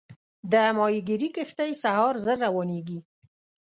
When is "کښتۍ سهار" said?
1.35-2.15